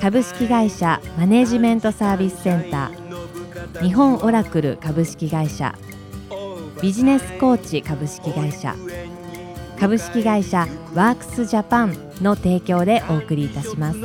[0.00, 3.82] 株式会社マネジメントサービスセンター。
[3.82, 5.74] 日本オラクル株式会社。
[6.80, 8.74] ビジネスコーチ株式会社。
[9.78, 13.98] 株式会社ワークスジャパンの提供でお送りいたします。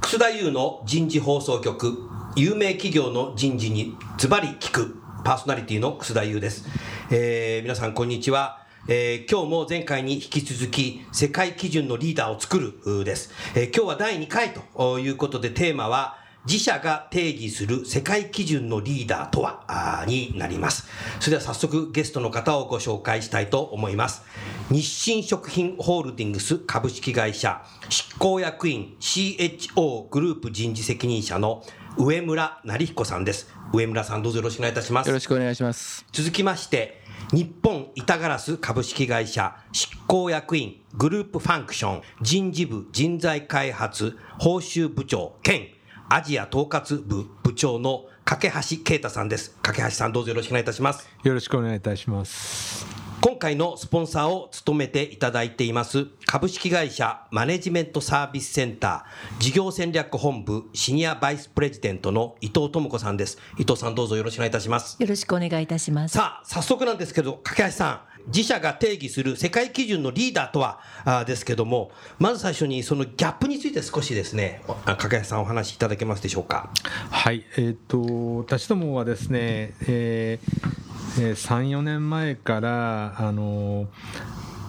[0.00, 1.98] 楠田優の人事放送局。
[2.36, 6.66] 有名企業の人事にズバリ聞くパーソナリティの楠田優です、
[7.10, 8.57] えー、皆さんこんにちは。
[8.90, 20.88] えー、今日も前回に引き続き世界基準のリーダーを作るです、えー、今日は第2回ということでテーマは自社が定義する世界基準のリーダーとはになります。
[21.20, 24.22] それでは早速ゲストの方をご紹介したいと思います。
[24.70, 31.62] 日清食品ホールディングス株式会社執行役員 CHO グループ人事責任者の
[31.96, 33.50] 上村成彦さんです。
[33.72, 35.08] 上村さんどうぞよろしくお願いいたします。
[35.08, 36.04] よろしくお願いします。
[36.12, 45.68] 続きまして、日本板ガラス株式会社執行役員グループファンクション人事部人材開発報酬部長兼
[46.08, 49.56] アジア統括部部長の架橋啓太さんです。
[49.62, 51.08] 架橋さんどうぞよろしくお願いいたします。
[51.22, 52.97] よろしくお願いいたします。
[53.20, 63.38] 今回のスポンサーを務めていただいています株式会社マネジメントサービスセンター事業戦略本部シニアバイスプレジデントの伊藤智子さんです。
[63.58, 64.96] 伊藤さんどうぞよろしくお願いいたします。
[65.00, 66.16] よろしくお願いいたします。
[66.16, 76.70] さあ、早速なんですけど、架橋さん、自社が定義する世界基準のリーダーとはあですけども、まず最初にそのギャップについて少しですね、加賀さんお話しいただけますでしょうか。
[77.10, 80.87] はい、えっ、ー、と私どもはですね、えー、
[81.22, 83.88] 3、4年前からあの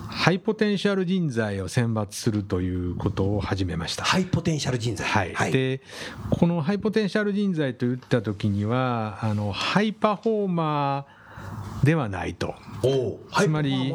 [0.07, 4.03] ハイポテンシャル人材を選抜するということを始めました。
[4.03, 5.81] ハイポテンシャル人材、はい、はい、で
[6.31, 12.55] このハイポテンシャル人材といったときにはあのハイパフォーマーではないと。
[13.38, 13.93] つまり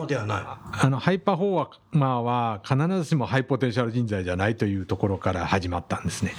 [0.83, 6.35] あのハイパフォーマーは必ずしもハイポテンシャル人材じゃないというところから始まったんですね。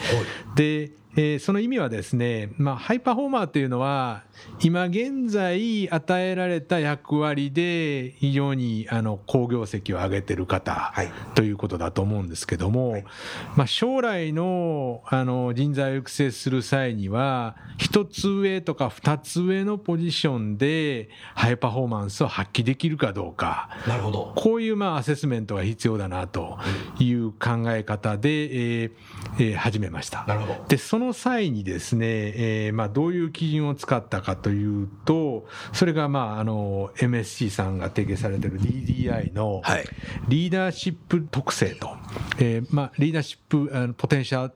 [0.55, 4.23] でえー、その意味はですね、まあ、ハイパフォーマーというのは
[4.61, 10.93] 今現在与えられた役割で非常にあの好業績を上げてる方
[11.33, 13.05] ということだと思うんですけども、はい、
[13.55, 23.69] まあ、将来のあの人材を育成する際には一つ上とか二つ上のポジションでハイパフォーマンスを発揮できるかどうか。
[23.87, 26.57] なるほどこういうまあアセスメントが必要だなと
[26.99, 28.91] いう考え方で、えー
[29.39, 30.25] えー、始めました。
[30.27, 39.61] なるほどでその際にですね、えーまあ、どういう基準を使ったかというとそれが、まあ、あの MSC さんが提携されている DDI の
[40.27, 41.89] リーダーシップ特性と、
[42.39, 44.53] えーまあ、リーダーシップポテンシャル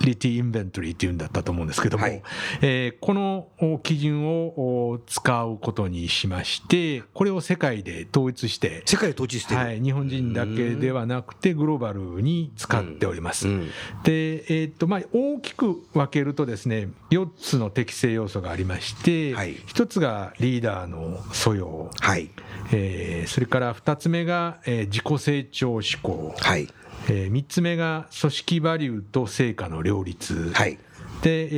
[0.00, 2.22] リティインベントリーっていうんだったと思うんですけども、はい、
[2.62, 3.48] えー、この
[3.82, 13.48] 基準を使うことにしまして、これを世界で統一して、世界統一してはい、日本人だけではなくて、グローバルに使っております。
[13.48, 13.54] うん。
[13.54, 13.68] うん、
[14.02, 22.30] で、えー、っとまあ、大きく分けるとですね、4つの適正要素がありまして、はい、1つがリーダーの素養、はい。
[22.72, 26.34] えー、それから2つ目が、えー、自己成長志向。
[26.38, 26.68] はい
[27.08, 30.78] えー、3つ目が組織バリューと成果の両立、はい、
[31.22, 31.48] で、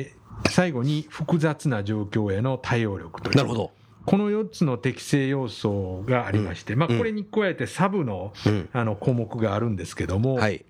[0.00, 3.36] えー、最後に複雑な状況への対応力という。
[3.36, 3.70] なるほど。
[4.06, 8.34] この4つの適正要素がありまして、うん、まあ、これに加えてサブの,、
[8.72, 10.64] あの項目があるんですけども、はい。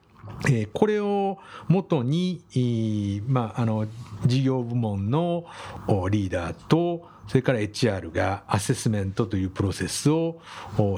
[0.46, 2.42] えー、これをもとに、
[3.26, 3.86] まあ、あの
[4.24, 5.44] 事業部門の
[6.10, 10.40] リーダーとそれから HR がアセスメントというプロセスを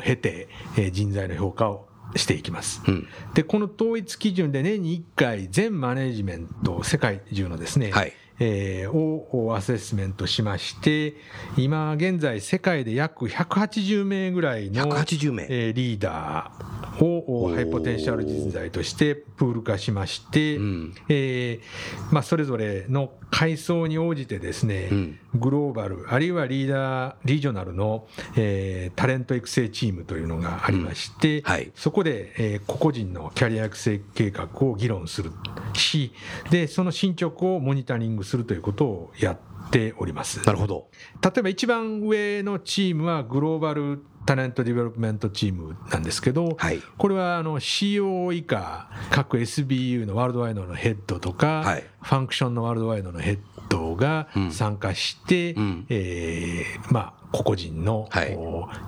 [0.04, 1.86] 経て、えー、人材の評価を
[2.18, 11.14] していきます、うん、でこの統一基準で年に1回全マネジメント世界中のですね、はいえー、をアセスメントしまして、
[11.56, 15.46] 今現在世界で約180名ぐらいの、名。
[15.48, 28.06] えー、リーダーをハイポテンシャル人材としてプール化しまして、うん、えー、まあ、それぞれの階層に応じてですね、うん、グローバルあるいはリーダーリージョナルの、
[28.36, 31.44] えー、タレント育成チームというのがありまして、うん。
[31.44, 35.32] はい、そこで、えー、個々人のキャリア育成計画を議論する
[35.76, 36.12] し
[36.50, 40.44] でその進捗をモニタリングするということをやっております。
[40.46, 40.88] なるほど。
[41.22, 53.38] 例えば一番上のチームは Global Talent Development Team なんですけど、はい、これはあの CO 以下各 SBU のワールドワイドのヘッドとか、はい、ファンクションのワールドワイドのヘッ
[53.68, 58.34] ドが参加して、うん、えー、まあ個々人の、はい、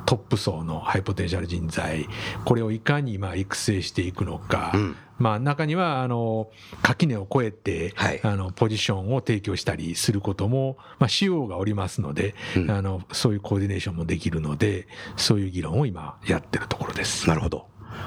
[0.06, 2.08] トップ層のハイポテンシャル人材
[2.44, 6.50] これをいかにまあ育成していくのか、うん、まあ、中にはあの
[6.82, 14.86] 垣根を越えて、はい、あのポジションを提供したりすることも、まあ、CO がおりますので、うん、あのそういうコーディネーションもできるので
[15.16, 17.28] そういう議論を今やってるところです。
[17.28, 17.66] なるほど。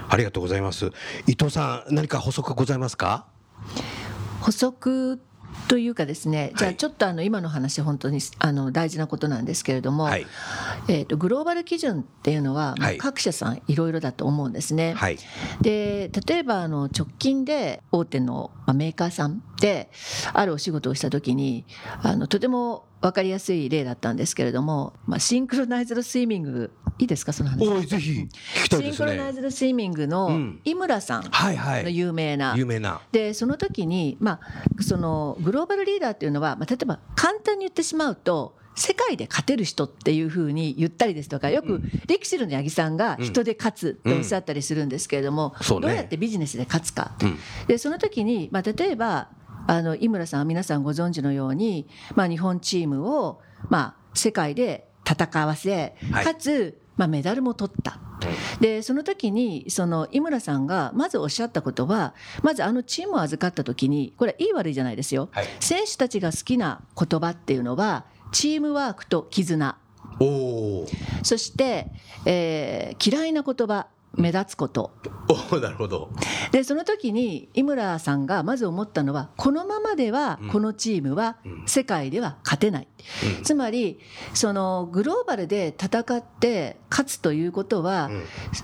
[0.10, 0.92] ありがとうございます。
[1.28, 3.26] 伊藤さん何か補足ございますか？
[4.42, 5.20] 補足
[5.68, 10.26] というかですね、じゃあちょっとあの今の話本当にあの大事なことなんですけれども、はい、
[10.88, 14.94] えー、とグローバル基準っていうのは、まあ、各社さんいろいろだと思うんですね。
[14.94, 15.18] はい、
[15.62, 19.90] で例えばあの直近で大手のメーカーさんで
[20.34, 21.66] あるお仕事をした時に
[22.02, 26.72] あのとても分かりやすい例だったんですけれども、まあ、シンクロナイズドスイミング
[27.02, 27.88] いいですかその話。
[27.88, 28.14] ぜひ。
[28.14, 33.02] シンクロナイズドスイミングの井村さんの有名な、有名な。
[33.12, 47.16] でその時に、まあ、そのグローバルリーダーっていうのは、まあ、例えば簡単に言ってしまうと世界で勝てる人っていうふうに言ったりですとかよくレキシルの八木さんが人で勝つっておっしゃったりするんですけれども、どうやってビジネスで勝つか、
[47.68, 49.30] でその時に、まあ、例えば
[49.66, 58.00] あの井村さんは皆さんご存知のように、まあ、日本チームを、まあ、世界で戦わせ、かつ、まあ、メダルも取った。
[58.60, 69.78] でその時にその井村さんがまずおっしゃったことはまずあのチームを預かった時にこれはいい悪いじゃないですよ、はい、選手たちが好きな言葉っていうのはチームワークと絆。
[71.24, 71.88] そして、
[72.26, 74.92] えー、嫌いな言葉目立つこと。
[75.52, 76.10] おなるほど。
[76.52, 82.88] でその時に井村さんがまず思ったのはこのままではこのチームは世界では勝てない、
[83.38, 84.00] うん、つまり
[84.34, 88.24] そのグローバルで戦って勝つということは、うん、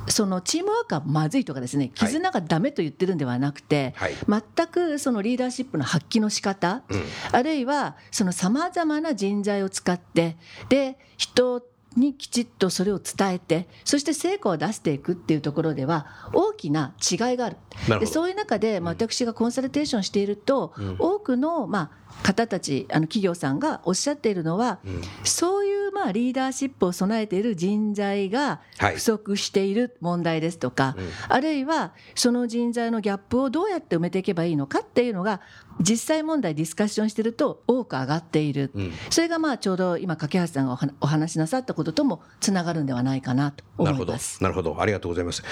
[0.09, 10.37] そのチームワークがまずいとかですね絆がダメと言ってるんではなくて、はい、全くそのリーダーシップの発揮の仕方、うん、あるいはそのさまざまな人材を使って
[10.69, 11.61] で人
[11.97, 17.57] にきちっとそれを伝えてそして成果を出していくっていうところでは大きな違いがある。
[17.99, 35.41] でそういう中で、まあ、私がコンサルテーションしていると、うん、多くの、まあ、方たちあの企業さんがおっしゃっているのは、うん、そういうまあリーダーシップを備えている人材が不足している問題ですとか、はいあるいはその人材のギャップをどうやって埋めていけばいいのかっていうのが
[35.79, 44.41] 実際問題ディスカッションしてると多く上がっている、うん、それがまあちょうど今架橋さんがお話しなさったことともつながるんではないかなと思います。
[44.41, 44.79] なるほど。
[44.79, 45.43] ありがとうございます。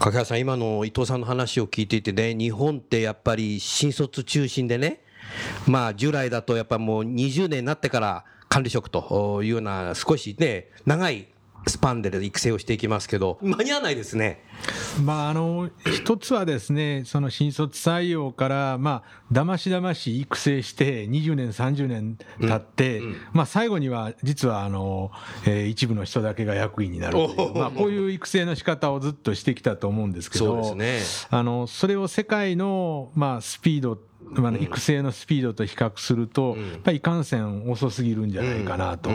[0.00, 5.02] 架橋さん今の伊藤さんの話を聞いていてね日本ってやっぱり新卒中心でね
[5.66, 11.28] まあ従来だとやっぱもう20年になってから管理職というような少しね長い
[11.66, 14.42] スパンで育成をしていきますけど間に合わないですね。
[15.02, 25.10] まあ、あの一つはですねその新卒採用からまあだましだまし育成して20年30年経って、うんうん、まあ、最後には実はあの、
[25.46, 27.18] えー、一部の人だけが役員になる
[27.54, 31.00] まあ、こういう育成の仕方をずっとしてきたと思うんですけどそ、ね、
[31.30, 33.98] あのそれを世界の、まあ、スピード
[34.30, 39.10] まあ、育成のスピードと比較すると、やっぱりいかんせん遅すぎるんじゃないかなと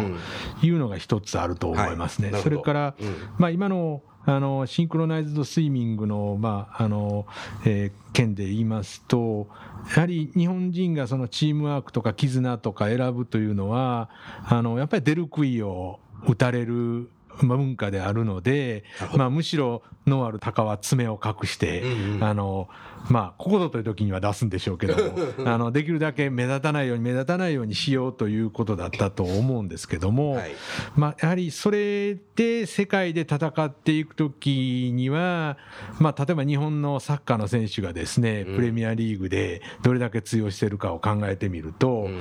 [0.61, 2.31] いうのが一つあると思いますね。
[2.41, 2.95] それから、
[3.37, 7.25] まあ、今のあのシンクロナイズドスイミングの,、まああの
[7.65, 9.47] えー、件で言いますと
[9.95, 14.09] やはり日本人がそのチームワークとか絆とか選ぶというのは
[14.45, 17.09] あのやっぱり出る杭を打たれる
[17.47, 18.83] 文化であるので、
[19.15, 22.67] まあ、むしろノアル鷹は爪を隠して、うんうん、あの
[23.09, 25.13] まあここぞという時には出すんでしょうけども
[25.49, 30.51] あのできるだけ目立たないように目立たないようにしようということだったと思うんですけども、はい、
[30.95, 35.57] まあ、やはりそれで世界で戦っていく時には、
[35.99, 42.19] まあ、例えば日本のサッカーの選手がですね、プレミアリーグでどれだけ通用しているかを考えてみると、うん、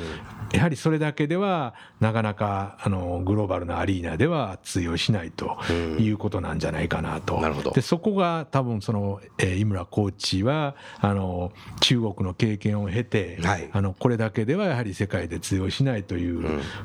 [0.53, 5.57] やはりそれだけではなかなかあのグローバルなアリーナでは通用しないと
[5.99, 7.41] いうことなんじゃないかなと。
[7.41, 7.71] なるほど。
[7.73, 16.39] でそこが多分その、えー、井村コーチはあの中国の経験を経て、はい、あのこれだけではやはり世界で通用しないという、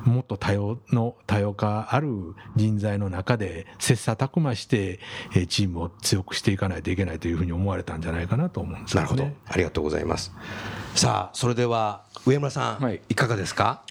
[0.06, 2.10] うん、もっと多様の多様化ある
[2.56, 5.00] 人材の中で切磋琢磨して、
[5.36, 9.28] えー、チームを強くしていかないといけないというふうに思われたんじゃないかなと思うんです、ね、なるほど。
[9.46, 10.32] ありがとうございます。
[10.96, 13.84] さあそれでは上村さん、はい、いかがですか？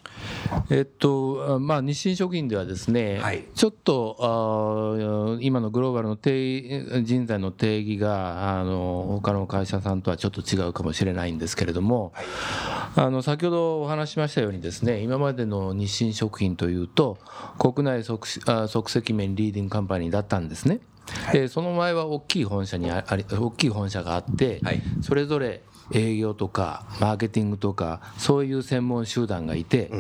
[0.71, 12.23] えっとまあ、日清食品ではですね、はい、ちょっとあ今のグローバルの定人材の定義があの他の会社さんとはちょっと違うかもしれないんですけれども、は
[13.02, 17.19] い、あの先ほどお話しましたようにですね今までの日清食品というと
[17.59, 20.81] 国内即即席麺リーディングカンパニーだったんですね。
[21.25, 24.61] はい、でその前は大きい本社にあり大きい本社があって、
[25.02, 29.90] それぞれ営業とかマーケティングとかそういう専門集団がいて、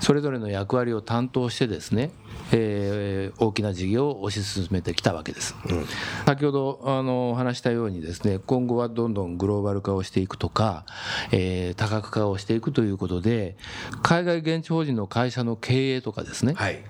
[0.00, 2.10] それぞれの役割を担当してですね、
[2.52, 5.86] えー、大きな事業を推し進めてきたわけです、うん、
[6.26, 10.84] 先ほどあの話したようにですね今後はどんどんグローバル化をしていくとか、
[11.32, 13.56] えー、多角化をしていくということで
[14.02, 16.82] 海外現地法人の会社の経営とかですね、はい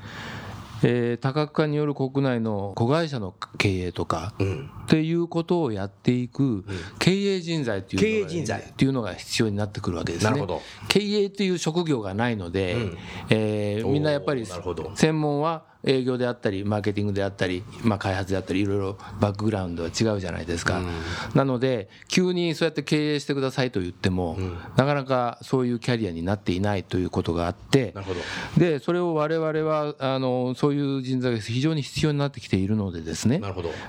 [0.82, 6.64] えー、多角化による国内の子会社の経営とか、うん、っていうことをやっていく
[6.98, 8.60] 経営人材っていうのが,、人材。
[8.60, 10.46] っていうのが必要になってくるわけですね。
[10.88, 12.98] 経営っていう職業がないので、うん、
[13.30, 14.46] えー、みんなやっぱり
[14.94, 20.88] 専門は営業であったりマーケティングであったり、まあ、開発であったりいろいろバックグラウンドは違うじゃないですか、うん、
[21.34, 27.94] なので急にそうやって経営してくださいと言っても、うん、なかなかそういうキャリアになっていないということがあって
[28.56, 33.40] でそれを我々はあのそういう人材が非常に必要になってきているのでですね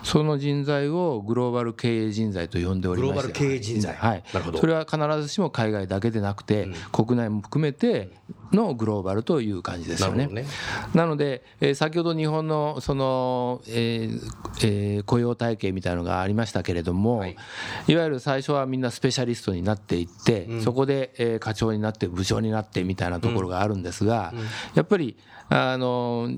[0.04, 4.24] その人材をグローバル経営人材と呼んでおりましてグローバル経営人材、はい、
[4.60, 8.10] それは必ずしも海外だけでなくて、うん、国内も含めて
[8.54, 10.28] のグローバルという感じですよね。
[10.28, 10.46] なね。
[10.94, 14.20] なので、えー、先ほど日本のその、えー
[14.64, 17.38] えー、雇用体系みたいなのがありましたけれども、はい、
[17.88, 24.40] いわゆる最初はみんなスペシャリストになっていって、うん、そこで、えー、課長になって部長になってみたいなところがあるんですが、うん。
[24.40, 25.18] うん、やっぱり
[25.50, 26.30] あの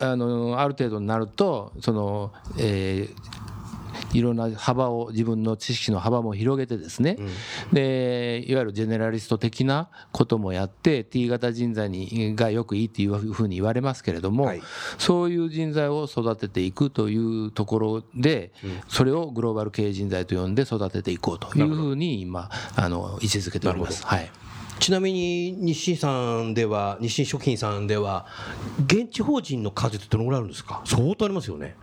[0.00, 3.49] あのある程度になるとその、えー、
[4.12, 14.62] いろんな幅を自分の知識の幅も広げてですね、うん、でいわゆるジェネラリスト的なこともやって T 型人材にがよくいいっていうふうに言われますけれども、はい、
[14.98, 24.04] そういう人材を育てていくというところで、うん、それをグローバル経営人材と呼んで育てていこうというふうに今あの位置づけております。
[24.06, 24.30] はい。
[24.80, 28.26] ちなみに日清さんでは日清食品さんでは
[28.86, 30.80] 現地法人の数ってどのぐらいあるんですか？
[30.86, 31.76] 相当ありますよね。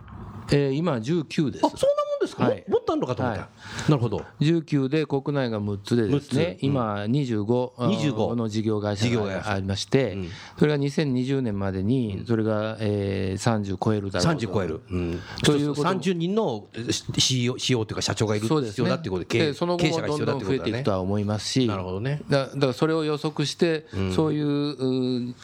[0.50, 1.66] えー、今19です。
[1.66, 3.48] あそんなですか、はい、もっとあるのかと思った、は
[3.88, 4.24] い、なるほど。
[4.40, 10.28] 19で国内が6つでですね、うん、今25、25の事業会社がありまして、うん、
[10.58, 14.46] それが2020年までにそれが、えー、30超えるだろうと。
[14.46, 16.66] 30超える、うん、ということ30人の
[17.18, 22.22] CEO, CEO というか社長がいる必要だっていうことで、ね、その後もどんどん増えていくとは思いますしなるほどね。
[22.28, 25.34] だだからそれを予測して、そういう、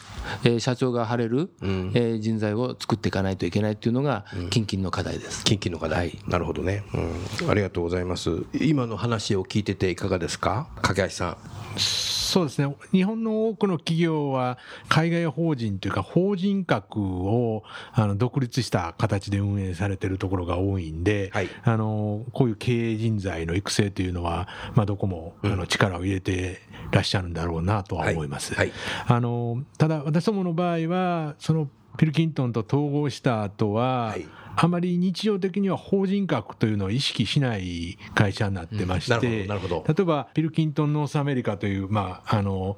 [0.43, 5.43] えー、社長が張れる、うん、えー、人材を作っていかないといけないっていうのが近々の課題です。
[5.43, 7.13] 近々の課題、はい、なるほどね、うん、
[7.49, 8.43] ありがとうございます。
[8.59, 10.67] 今の話を聞いてていかがですか？
[10.75, 11.37] 掛橋さん。
[11.77, 12.75] そうですね。
[12.91, 17.63] 日本の多くの企業は海外法人というか法人格を
[17.93, 26.61] あの独立した形で運営されてるところが多いんで、はい、あのこういう経営人材の育成というのは、まあ、どこもあの力を入れて
[26.91, 28.53] らっしゃるんだろうなとは思います。
[28.53, 28.75] はいはい、
[29.07, 42.77] あのただ私どもの場合はそのピルキントンと統合した後は、はいあまり日常的には法人格というのを意識しない会社になってまして、例えば Pilkington North America という、まあ、あの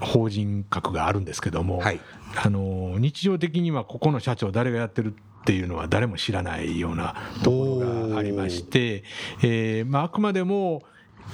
[0.00, 2.00] 法人格があるんですけども、はい、
[2.36, 9.04] あの日常的にはここの社長誰がやってるっていうのは誰も知らないようなところがありまして、
[9.42, 10.82] えーまあ、あくまでも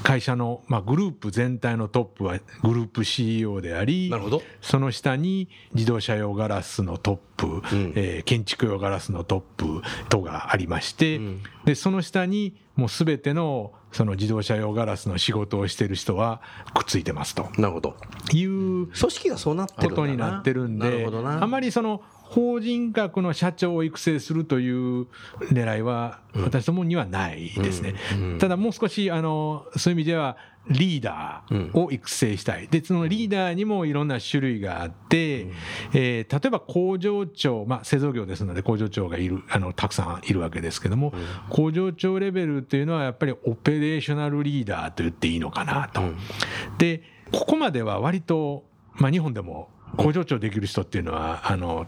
[0.03, 4.12] 会社の、まあ、グループ全体のトップはグループ CEO であり
[4.61, 16.43] その下に自動車用ガラスのトップ、うん、えー、建築用ガラスのトップとがありまして、うん、でその下にもう全てのその自動車用ガラスの仕事をしている人は
[16.75, 17.49] くっついてますと。
[17.57, 17.97] なるほど。
[18.33, 21.09] いう組織がそうなってることになってるんで
[21.41, 25.06] あまりその法人格の社長を育成するという
[25.52, 27.95] 狙いは私どもにはないですね。
[28.38, 30.37] ただもう少しあのそういう意味では
[30.68, 32.68] リーダーを育成したい。
[32.68, 35.47] で、そのリーダーにもいろんな種類があって、
[35.92, 41.12] えー、例えば工場長、まあ、製造業ですので工場長がいる、あの、たくさんいるわけですけども、
[41.50, 46.02] 工場長レベルっていうのはやっぱりオペレーショナルリーダーと言っていいのかなと。
[46.78, 47.02] で、
[47.33, 48.64] ここまでは割と、
[48.95, 51.87] まあ、日本でも工場長できる人っていうのはあの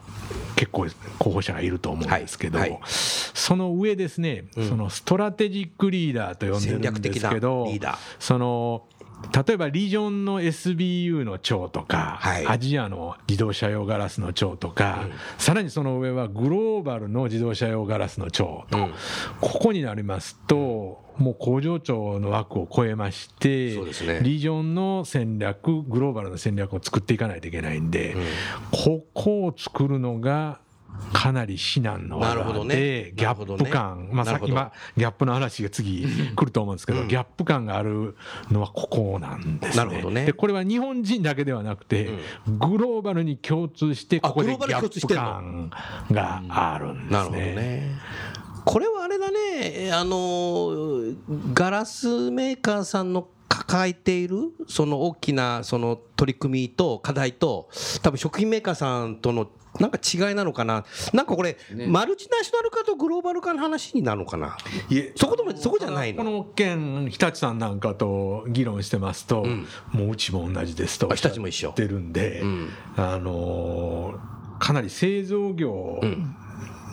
[0.57, 0.87] 結構
[1.19, 7.67] 候補者がいると思うんですけど、はいはい、その上ですね、うん、そのストラテジックリーダーと呼んでるんですけど
[8.19, 8.87] その
[9.47, 18.95] 例えばリージョンの SBU の長とか、はい、アジアの自動車用ガラスの長とか、うん、さらにその上はグローバルの自動車用ガラスの長と、うん、
[19.41, 28.23] ここになりますとともう工場長の枠を超えまして、ね、リージョンの戦略グローバルな戦略を作っていかないといけないんで、うん、
[28.71, 30.61] ここを作るのが
[31.13, 38.17] かなり至難の技で、ね、ギャップ感、ね、まあ、さっき、まギャップの話が次来ると思うんですけど、うん、ギャップ感がある
[38.51, 39.85] のはここなんですね。
[39.85, 40.27] なるほどね。
[40.27, 42.11] でこれは日本人だけではなくて、
[42.47, 45.71] うん、グローバルに共通してここでギャップ感
[46.11, 47.11] があるんですね。
[47.11, 47.99] なるほどね。
[48.65, 49.91] これはあれだね。
[49.93, 51.01] あの
[51.55, 57.69] ガラスメーカーさんの抱えているその大きなその取り組みと課題と
[58.03, 64.57] 多分食品メーカーさんとのなんか違いなのかな、なんかこれ、ね、マルチナショナル化とグローバル化の話になるのかな、
[64.91, 65.13] いえ。
[65.17, 66.25] そこともそこじゃないの？
[66.25, 71.71] この件、日立さんなんかと議論してますと、うん、もううちも同じですと日立も一緒。
[71.71, 76.35] ってるんで、うん、あのー、かなり製造業、うん。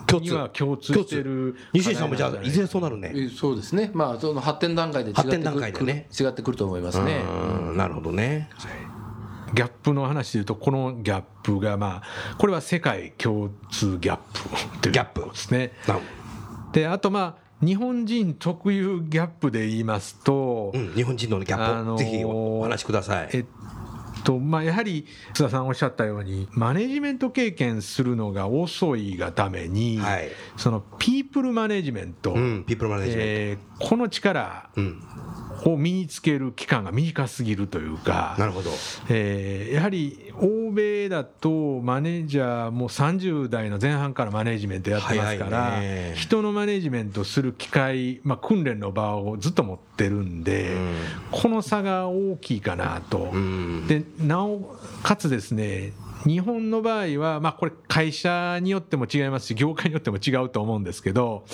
[0.07, 0.35] 共通。
[0.35, 3.11] は共通してる西井さんもじゃあいずれそうなるね。
[3.35, 3.89] そうですね。
[3.91, 7.23] まあその発展段階で違ってくる、ね、違ってくると思いますね。
[7.75, 8.47] なるほどね、
[9.55, 15.71] ギャップの話でいうとこのギャップがまあこれは世界共通ギャップというギャップですね。
[16.71, 23.29] であとまあ日本人特有ギャップで言いますと、うん、日本人のギャップ、あのー、ぜひお話しください。
[23.31, 23.45] えっ
[24.25, 35.01] とまあ、やはり津田さんおっしゃったようにマネジメント経験するのが遅いがために、はい、そのピープルマネジメント、うん、ピープルマネジメント、えー、この力、うん。
[35.63, 38.71] を身につける期間が短すぎるというか、なるほど。
[39.09, 45.81] えー、やはり欧米だとマネージャーも30代の前半からマネジメントやってますから、
[46.13, 50.95] 人のマネジメントする機会、まあ、訓練の場をずっと持ってるんで、うん、
[51.31, 53.31] この差が大きいかなと。
[53.33, 55.93] うん、でなおかつですね
[56.25, 61.45] 日本の場合は、まあ、これ会社によっても違いますし業界によっても違うと思うんですけど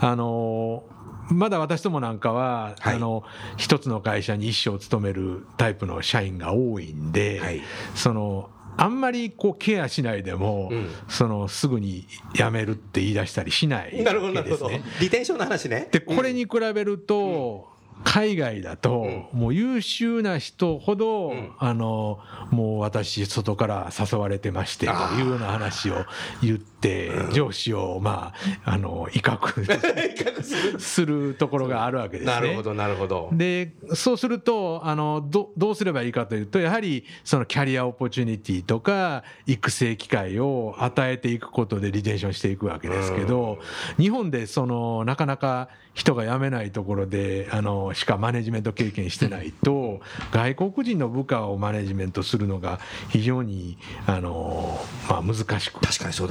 [0.00, 0.84] あの
[1.28, 3.24] まだ私どもなんかは、はい、あの
[3.56, 7.62] 一つの会社に一生勤めるタイプの社員が多いんで、はい、
[7.94, 14.70] そのあんまりこうケアしないでも、うん、そのすぐに辞めるって言い出したりしない、ね、なるほどなるほど。
[15.00, 15.88] リテンションの話ね。
[15.92, 17.73] でこれに比べると、
[18.04, 22.20] 海外だと、もう優秀な人ほど、あの
[22.50, 26.04] もう私外から誘われてましてというような話を
[26.42, 31.24] 言って、上司をまああの 威嚇する。
[31.32, 32.32] ところがあるわけですね。
[32.32, 33.30] なるほどなるほど。
[33.32, 43.58] でそうするとあのどどうすればいいかというとやはりそのキャリアオポチュニティとか育成機会を与えていくことでリテンションしていくわけですけど、
[43.98, 50.00] 日本でそのなかなか人が辞めないところであのしかマネジメント経験してないと
[50.32, 54.78] 外国人の部下をマネジメントするのが非常にあの、
[55.08, 55.80] まあ、難しく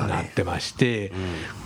[0.07, 1.11] なってまして、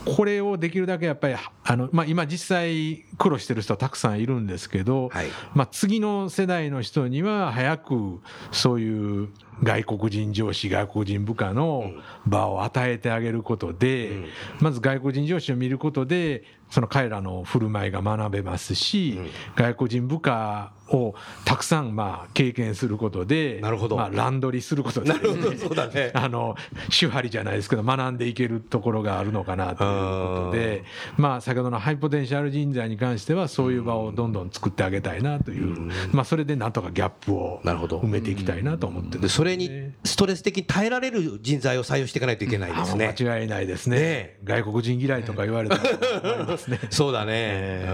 [0.06, 5.10] これをできるだけやっぱりあの、まあ、今実際苦労してる人はたくさんいるんですけど、
[5.54, 9.30] まあ、次の世代の人には早くそういう
[9.64, 11.92] 外国人上司外国人部下の
[12.28, 14.26] 場を与えてあげることで、
[14.60, 19.20] まず外国人上司を見ることでその彼らの振る舞いが学べますし、
[19.56, 25.20] 外国人部下をたくさんまあ経験することでなるほど、まあ、ランドリーすることで、ね、
[25.58, 26.12] そうだね。
[26.16, 26.56] あの
[26.90, 29.90] 手張りじゃないですけど学んでいけるところがあるのかなという
[30.46, 30.84] ことで、
[31.18, 39.70] まあ、先ほどのハイポテンシャル人材に関してはそういう場をどんどん作ってあげたいなという、まあ、それでなんとかギャップを埋めていきたいなと思って、ね、それに
[40.04, 43.14] ストレス的に耐えられる人材を採用していかないといけないですね。
[43.18, 46.57] 間違いないですね、ね、外国人嫌いとか言われたら
[46.90, 47.86] そうだね、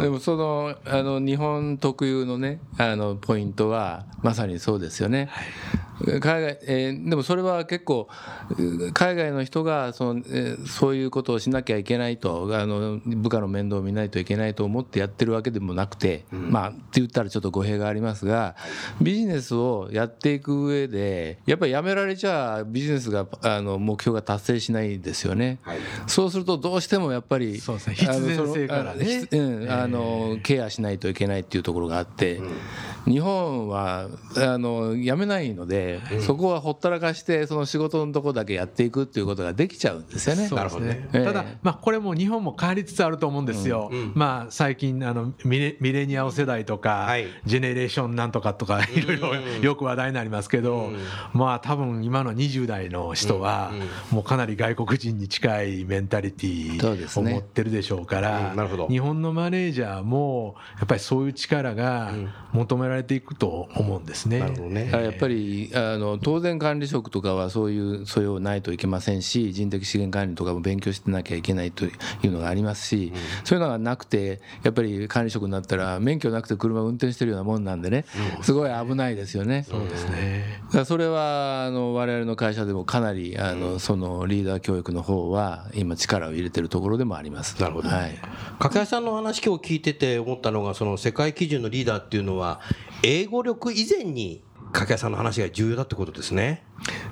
[0.00, 5.28] でもそのあの日本特有のねあのポイントはまさにそうですよね。
[5.30, 5.46] はい。
[6.20, 8.08] 海外、えー、でもそれは結構
[8.92, 18.56] 海外の人がその、えー、そういうことをしなきゃいけないとあの部下の面倒を見ないといけないと思ってやってるわけでもなくて、うん、まあって言ったらちょっと語弊がありますが
[19.00, 29.26] ビジネスをやっていく上でやっぱりやめられちゃビジネスがあの目標が達成しないですよね、はい、そうするとどうしてもやっぱりそうですね必然性からね。
[29.30, 32.50] うんあのケアしないといけないっていうところがあって、うん
[33.06, 40.48] 日本はあのやめないので、うん、そこはほったらかしてその仕事のところだけやっていくっていうことができちゃうんですよね。
[40.50, 43.90] なるほどね、ただ、まあ、これも日本も変わりつつあると思うんですよ。
[43.92, 50.90] うん、まあ、最近あのミレミレニアル世代とか、はい、ジェネレーションなんとかとかいろいろよく話題になりますけど、
[51.32, 53.72] まあ多分今の20代の人は、
[54.10, 58.54] もうかなり外国人に近いメンタリティーを持ってるでしょうから、
[58.88, 62.12] 日本のマネージャーもやっぱりそういう力が
[62.52, 64.40] 求められれていくと思うんですね。
[64.40, 64.90] なるほどね。
[64.90, 71.90] やっぱりあの当然管理職とかはそういう素養ないといけませんし人的資源管理とかも勉強してなきゃいけないとい
[72.24, 78.04] うのがありますし、うん、そういうのがなくてやっぱり管理職になったら免許なくて車を運転してるようなもんなんでね、
[78.42, 79.64] すごい危ないですよね。
[79.68, 80.62] そうですね。
[80.84, 87.60] それはあの我々の会社でもかなりあのそのリーダー教育の方は今力を入れてるところでもあります。
[87.60, 88.18] なるほど、はい、
[88.58, 89.04] 掛橋さん。
[89.04, 92.60] の話今日聞いてて思ったのがその世界基準のリーダーっていうのは
[93.02, 94.42] 英語力以前に
[94.72, 95.12] 掛橋さん。
[95.12, 96.64] の話が重要だってことですね。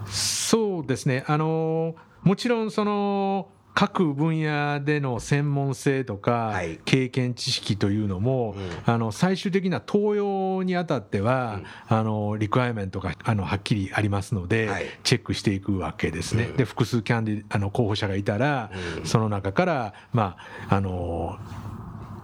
[0.06, 2.70] そうですねあのもちろん。
[2.70, 8.54] その各分野での専門性とか経験知識というのも、
[8.86, 14.70] あの最終的な登用にあたっては、あのリクワイメントがあのはっきりありますので、
[15.02, 16.46] チェックしていくわけですね。
[16.56, 18.70] で複数キャンディあの候補者がいたら、
[19.04, 20.36] その中からま
[20.68, 21.36] ああの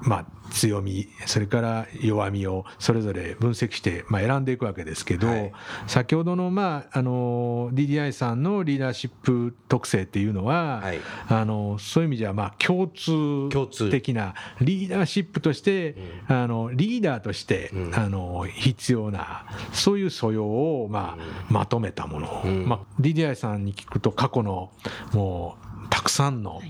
[0.03, 5.53] まあ強みそれから弱みをそれぞれ分析して、まあ、選んでいくわけですけど、はい、
[5.87, 15.97] 先ほどの,、まあ、あの DDI さんのリーダーシップ特性っていうのは、はい、あのそういう意味じゃまあ共通的なリーダーシップとして、
[16.29, 24.71] うん、あのリーダーとして、うん、あの必要なそういう素養を、まあ、まとめたもの、うん、まあ、DDI さんに聞くと過去の
[25.13, 26.63] もうたくさんの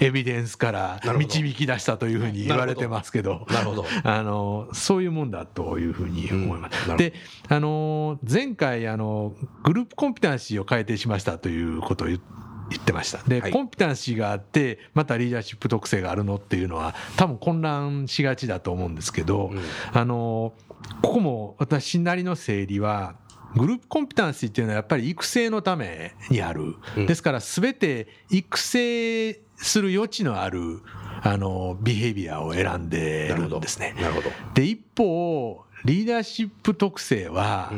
[0.00, 3.86] エビデンスから導き出したというふうに言われてますけど、なるほど。
[4.02, 6.90] あのそういうもんだというふうに思います。
[6.90, 7.14] うん、で
[7.48, 13.18] あの前回あのグループコンピタンシーを改定しましたということを言って言ってました。
[13.28, 19.60] で、はい、コンピタンシーがあってまたリーダーシップ特性があるのっていうのは多分混乱しがちだと思うんですけど、うん、
[19.92, 20.54] あの
[21.02, 23.16] ここも私なりの整理は
[23.56, 26.76] グループコンピタンシーっていうのはやっぱり育成のためにある。
[27.06, 30.82] ですから全て育成する余地のある
[31.22, 33.94] あのビヘビアを選んでるんですね。
[34.00, 34.30] なるほど。
[34.54, 37.72] で一方リーダーシップ特性は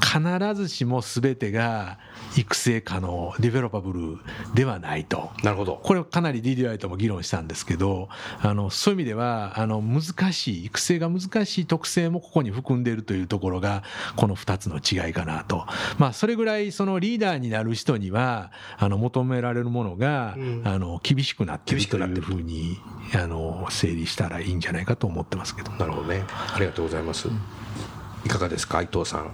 [0.00, 1.98] 必ずしも全てが
[2.36, 4.18] 育成可能ディベロパブル
[4.54, 5.30] ではないと。
[5.42, 5.80] なるほど。
[5.82, 8.08] これかなり DDI とも議論したんですけど
[8.40, 13.82] あのそういう意味ではあの難しい育成が難しい特性もここに含んでいるというところが
[14.16, 15.66] この2つの違いかなと、
[15.98, 22.78] まあ、それぐらいそのリーダーになる人にはあの求められるものが、うん、あの厳しくなっているというふうに
[23.14, 25.70] あの整理したらいいんじゃないかと思ってますけど。
[25.72, 26.24] なるほどね。
[26.28, 27.28] ありがとうございます、
[28.24, 29.30] いかがですか伊藤さん。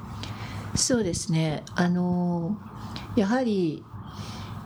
[0.74, 1.62] そうですね。
[1.74, 2.56] あの
[3.16, 3.84] やはり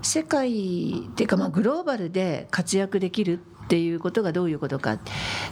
[0.02, 4.98] 世界っていうかまあグローバルで活躍できるっていうことがどういうことか。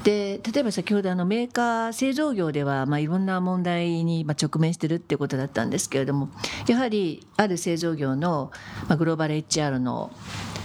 [0.04, 6.28] で例えば先ほどあのメーカー製造業ではまあいろんな問題にまあ直面してるっていうことだったんですけれども
[6.68, 8.52] やはりある製造業の
[8.88, 10.12] まあグローバル HR の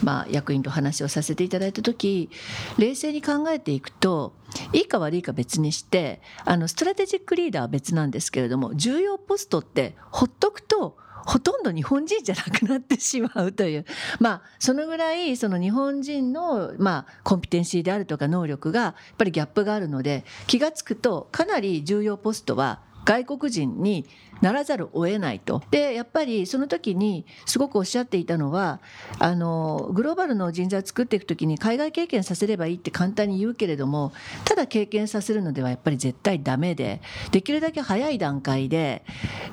[0.03, 2.29] まあ役員と話をさせていただいた時
[2.77, 4.33] 冷静に考えていくと
[4.71, 13.85] いいか悪いか別にしてあのストラテジックリーダーは別なんですけれども重要ポストってほっとくとほとんど日本人じゃなくなってしまうという。
[14.19, 24.05] まあそのぐらいその日本人のまあコンピテンシーであるとか能力がやっぱりギャップがあるので気が付くとかなり重要ポストは外国人に
[24.41, 25.61] ならざるを得ないと。
[25.71, 28.79] でやっぱりその時にすごくおっしゃっていたのは
[29.19, 34.11] あのグローバルの人材を作っていく時に海外経験させればいいって簡単に言うけれども
[34.45, 39.03] ただ経験させるのではやっぱり絶対ダメでできるだけ早い段階で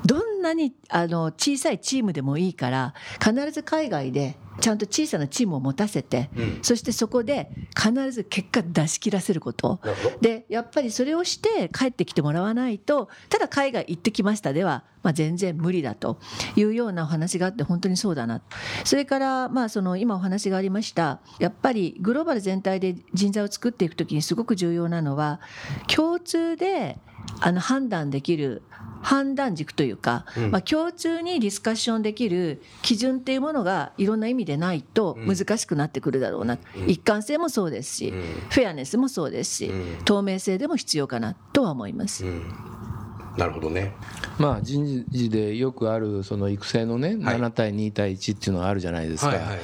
[0.05, 9.79] どんなにあの小さいチームでもいいから必ず海外でちゃんと小さなチームを持たせて、うん、そしてそこで必ず結果出し切らせること。
[10.21, 14.53] でやっぱりそれをして帰ってきてもらわないとただ海外行ってきました。
[14.53, 16.19] では、まあ、全然無理だと
[16.55, 18.41] いうようなお話があって本当にそうだな。
[18.83, 21.19] それからまあその今お話がありました。
[21.39, 25.39] やっぱりグローバル全体で人材を作っていく時にすごく重要なのは
[25.87, 26.97] 共通で
[27.39, 28.63] あの判断できる
[29.01, 39.71] 判断軸というか、うん、まあ、共通にディスカッションできる基準っていうものがいろんな意味でないと難しくなってくるだろうな、うん、一貫性もそうですし、うん、フェアネスもそうですし、
[40.05, 42.25] 透明性でも必要かなとは思います。
[43.37, 43.93] なるほどね。
[44.39, 49.59] まあ人事でよくあるその育成のね、はい、7対2対1っていうのがあるじゃないですか、はいはい、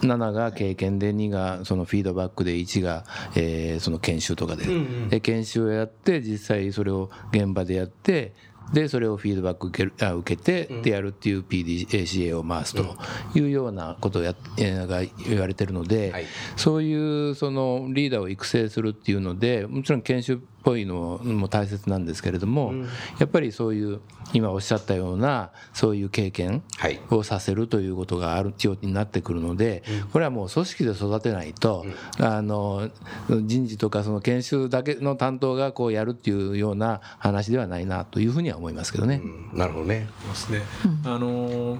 [0.00, 3.04] 7が経験で2がそのフィードバックで1が、
[3.36, 4.64] えー、その研修とかで,、
[5.08, 8.34] で研修をやって実際それを現場でやって
[8.72, 12.96] でそれをフィードバック受けあ受けてでやるっていう PDCA を回すと
[13.34, 16.26] いうようなことをやが言われてるので、
[16.56, 22.74] そういうそのリーダーを育成するっていうのでもちろん研修ぽいのも大切なんですけれども、
[23.18, 24.00] やっぱりそういう
[24.32, 26.62] 今おっしゃったようなそういう経験
[27.10, 31.86] をさせるということがある必要になってくるので、これはもう組織で育てないと、
[32.18, 32.90] あの
[33.28, 39.22] 人事とかその研修だけの担当がこうやるっていうような話ではないなというふうには思いますけどね。
[39.52, 40.08] なるほどね。
[40.28, 40.62] ですね。
[41.04, 41.78] あの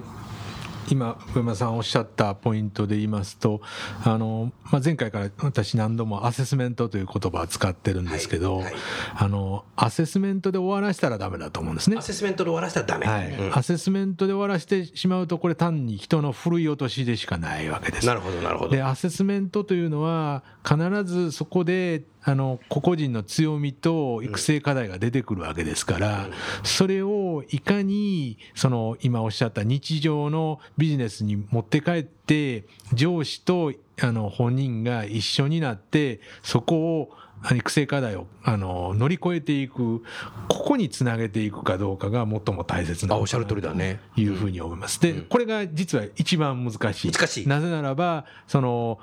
[0.89, 3.61] 今上山さんおっしゃったポイントで言いますと
[4.03, 8.73] あの、まあ、前回から私何度もアセスメントという言葉を使ってるんですけど、はいはい、
[9.17, 11.97] あのアセスメントで終わらせたらダメだと思うんですね。
[11.97, 13.31] アセスメントで終わらせたらダメ、はい。
[13.31, 18.07] うん、アセスメントで終わらせてしまうとこれ単に人のふるい落としでしかないわけです。
[18.07, 18.71] なるほどなるほど。
[18.71, 26.27] でアセスメントというのは必ずそこであの個々人の強みと育成課題が出てくるわけですから、
[26.63, 27.18] それを
[27.49, 37.11] いかにその今おっしゃった日常のビジネスに持って帰って上司とあの本人が一緒になってそこを
[37.55, 40.03] 育成課題をあの乗り越えていく
[40.49, 44.99] ここにつなげていくかどうかが最も大切なおっしゃる通りだねいうふうに思います。
[44.99, 47.11] でこれが実は一番難しい。
[47.11, 48.99] 難しいなぜならばその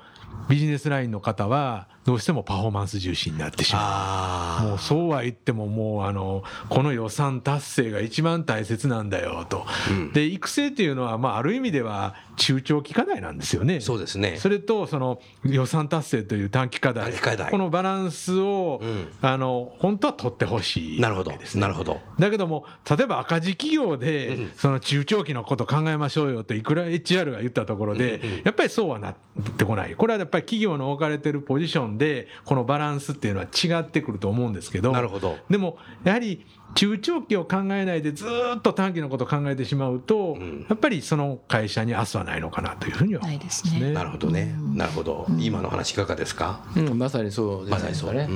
[0.49, 4.67] ビジネスラインの方はどうしてもパフォーマンス重視になってしまう。
[4.67, 13.81] もうそうは言ってももうあのこの予算達成が一番大切なんだよと、うん、で育成っていうのはまあある意味では中長期課題なんですよね。
[13.81, 14.37] そうですね。
[14.37, 17.11] それとその予算達成という短期課題。
[17.51, 21.33] このバランスを、うん、あの本当は取ってほしいなるほど。
[21.55, 21.99] なるほど。
[22.19, 29.15] だけども例えば赤字企業で、うん、その中長期のこと考えましょうよっていくら HR が言ったところで、やっぱりそうはなっ
[29.57, 29.95] てこない。
[29.95, 35.37] これはやっぱり企業の置かれてるポジションでこのバランスっていうのは違ってくると思うんですけどなるほど。
[35.49, 38.25] でもやはり中長期を考えないでず
[38.57, 43.91] っと短期のことを考えてしまうと、うん、やっぱりその会社に明日はないのかなというふうには思いますね。
[43.93, 48.13] なるほどね、なるほど、今の話いかがですか、うん、まさにそうまさにそう。
[48.13, 48.27] ね、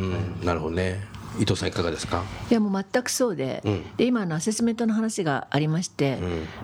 [0.43, 1.01] なるほどね。
[1.37, 2.23] 伊藤さんいかがですか？
[2.49, 3.63] いやもう全くそうで,、
[3.95, 6.17] で今のアセスメントの話がありまして、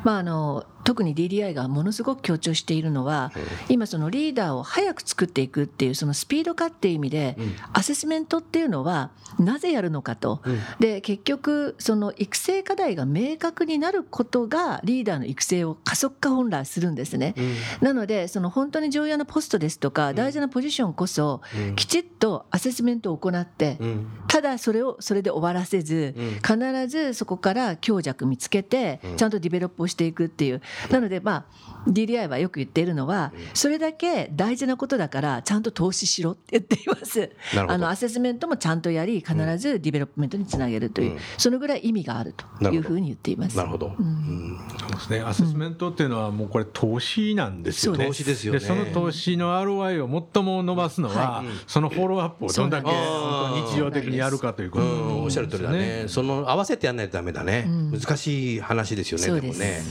[0.03, 3.33] まああの特に DDI がものすごく強調しているのは、
[3.67, 7.37] 今そのリーダーを早く作っていくっていうそのスピード化っていう意味で、
[7.73, 10.41] アセスメントっていうのはなぜやるのかと、
[10.79, 17.35] で結局その育成課題が明確になることがリーダーの育成を加速化本来するんですね、
[17.81, 21.41] なのでその本当に重要なポストですとか大事なポジションこそ
[21.75, 23.77] きちっとアセスメントを行って、
[24.29, 26.15] ただそれをそれで終わらせず、
[26.47, 37.31] 必ずそこから強弱見つけてちゃんと develop をしていくっていうなのでまあ DDI はよく言っているのはそれだけ大事なことだからちゃんと投資しろって言っています。
[37.55, 43.57] あのアセスメントもちゃんとやり必ずディベロップメントにつなげるという、そのぐらい意味があるというふうに言っています。
[43.57, 45.19] なるほど、うん、そうですね。
[45.21, 48.59] アセスメントっていうのはもうこれ投資なんですよね、投資ですよね。
[48.59, 56.05] その投資の ROI を最も伸ばすのは、そのフォローアップをどんだけ日常的にやるかということね、おっしゃる通りだね。
[56.07, 59.81] その合わせてやらないとダメだね、難しい話ですよねでもね。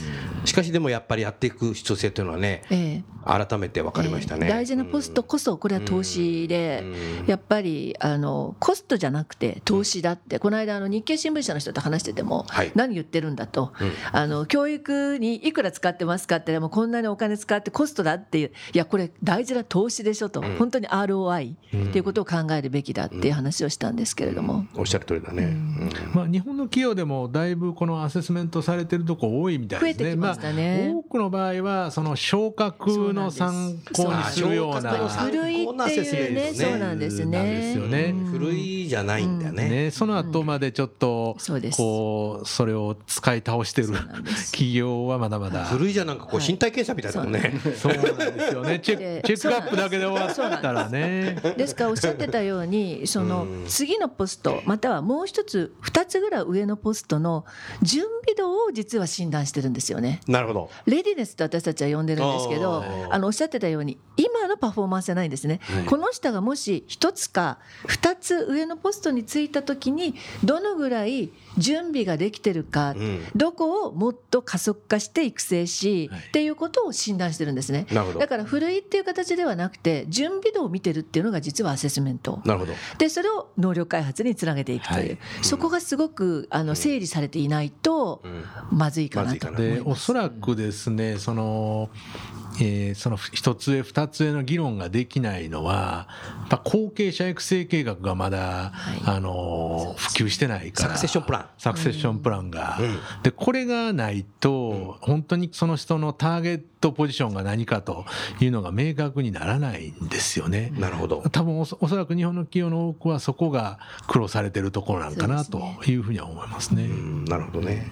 [0.45, 6.83] しかしでもやっぱりやっていく必要性というのはね、えー、改めて分かりましたね、えー、大事なポストこそこれは投資で、
[7.27, 13.73] やっぱりあのコストじゃなくて投資だって、この間あの日経新聞社の人と話してても、はい、何言ってるんだと、
[14.11, 21.57] あの教育にいくら使ってますかってもこんなにお金使ってコストだっていういやこれ大事な投資でしょと、本当に ROI っ
[21.91, 25.55] ていうことを考えるべきだっていう話をしたんですけれども、おっしゃる通りだね、
[26.13, 30.03] まあ、日本の企業でもだいぶこのアセスメントされてるとこ多いみたいですね。
[30.03, 37.43] 増えてきましたね、まあ、多くの場合はその昇格の参考にするような古いっていうねそうなんですね。
[37.43, 38.13] ですよね。
[38.31, 41.37] 古いじゃないんだね,、ねその後までちょっと
[41.75, 43.89] こうそれを使い倒してる
[44.51, 45.65] 企業はまだまだ。
[45.65, 48.79] 古いじゃなんかこう身体検査みたいなもんね、そうなんですよね。
[48.79, 51.37] チェチェックアップだけで終わったらね。
[51.55, 51.77] です。
[51.77, 57.45] からおっしゃってたようにその次のポストまたはもう一つ二つぐらい上のポストの
[57.81, 60.19] 準備度を実は診断してるんですよね。
[60.27, 60.69] なるほど。
[60.85, 77.87] レディネスと私たちは呼んでるんですけどあのおっしゃってたように今のパフォーマンスじゃないんですね、はい、この人がもし1つか2つ上のポストについた時にどのぐらい準備ができてるか、うん、どこをもっと加速化して育成し、はい、っていうことを診断してるんですね。
[78.19, 82.73] だから古いっていう形ではなくて準備度を見てるっていうのが実はアセスメントなるほど。
[82.97, 88.21] でそれを能力開発につなげていくという、はい、そこがすごくあの整理されていないと。
[88.71, 91.46] まずいかなと思います、でおそらくですねその
[92.59, 96.07] えー、その一つ上二つ上の議論ができないのは
[96.39, 108.05] やっぱ後継者育成計画がまだ、はい、あの普及してないからサクセッションプランサクセッションプランが、うん、でこれがないと、本当にその人のターゲットポジションが何かと
[108.39, 110.71] いうのが明確にならないんですよね。
[110.77, 116.87] なるほど多分おそらく日本の企業の多くはそこが苦労されてるところなんかなというふうには思いますね。
[117.27, 117.91] なるほどね。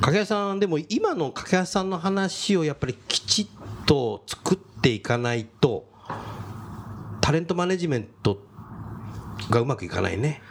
[0.00, 3.46] 掛屋さんでも今の掛屋さんの話をやっぱりきちっ
[3.86, 5.86] と作っていかないと
[7.20, 8.38] タレントマネジメント
[9.50, 10.42] がうまくいかないね。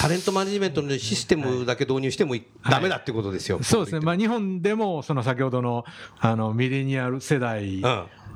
[0.00, 2.34] タレントマネジメントのシステムだけ導入しても
[2.68, 5.84] だめだってことですよ、はい、そうですね、まあ、日本でもその先ほどの
[6.18, 7.82] あのミレニアル世代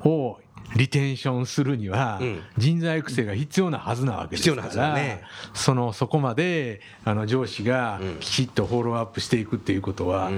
[0.03, 0.39] を
[0.75, 2.21] リテンションするには
[2.57, 5.21] 人材育成が必要なはずなわけですから、ね、
[5.53, 10.31] そのそこまであの上司がきちっとフォローアップしていくっていうことは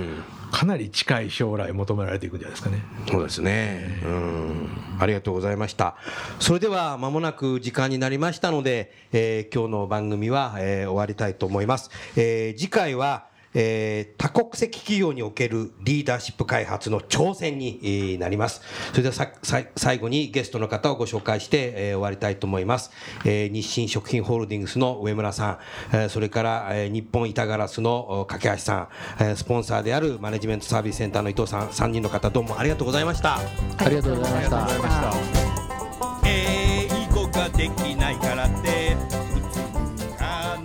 [0.52, 2.84] かなり近い将来求められていくんじゃないですかね。
[3.10, 5.96] そうですね、うん、ありがとうございました。
[6.40, 11.90] それでは間もなく時間になりましたので、えー、今日の番組は、えー、終わりたいと思います。
[12.16, 18.62] えー、次回はえー、多国籍企業におけるリーダーシップ開発の挑戦になります。
[18.92, 19.32] それではさ
[19.76, 22.92] 最後にゲストの方をご紹介して、えー、終わりたいと思います。
[23.26, 25.58] えー、日清食品ホールディングスの上村さん、
[25.92, 28.88] えー、それから、えー、日本板ガラスの架橋さん、
[29.20, 33.38] えー、スポンサーであるマネジメントサービスセンターの伊藤さん、3人の方どうもありがとうございました。
[33.38, 34.68] ありがとうございました。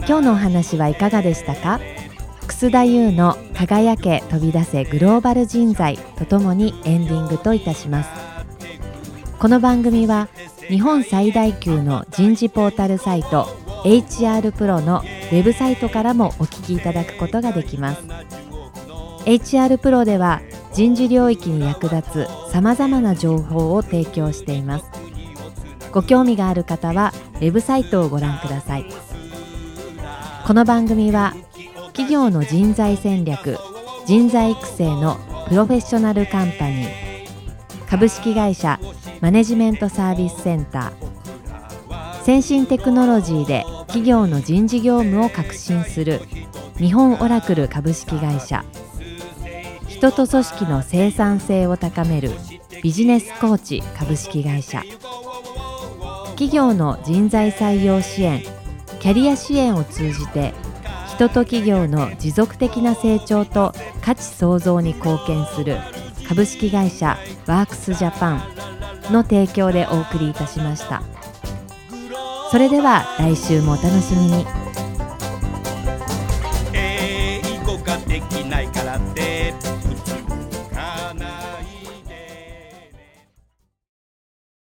[0.07, 1.81] 今日のお話はいかがでしたか？
[2.59, 8.11] 楠田優の輝け飛び出せグローバル人材とともにエンディングといたします。
[9.39, 10.27] この番組は
[10.67, 13.45] 日本最大級の人事ポータルサイト
[13.85, 18.03] HR プロのウェブサイトからもお聞きいただくことができます。
[19.25, 20.41] HR プロでは
[20.73, 24.85] 人事領域に役立つさまざまな情報を提供しています。
[25.93, 28.87] ご興味がある方はウェブサイトをご覧ください。
[30.45, 31.35] この番組は
[31.99, 33.59] 企業の人材戦略
[34.07, 35.17] 人材育成の
[35.49, 36.89] プロフェッショナルカンパニー
[37.89, 38.79] 株式会社
[39.21, 46.21] マネジメントサービスセンター先進テクノロジーで企業の人事業務を革新する
[46.77, 48.65] 日本オラクル株式会社
[49.89, 52.31] 人と組織の生産性を高める
[52.81, 54.85] ビジネスコーチ株式会社
[56.37, 58.45] 企業の人材採用支援
[59.01, 60.55] キャリア支援を通じて
[61.19, 65.79] 人と企業の持続的な成長と価値創造に貢献する
[66.29, 71.03] 株式会社ワークスジャパンの提供でお送りいたしました。
[72.53, 74.47] それでは来週もお楽しみに。
[76.73, 79.78] 英語ができないからって。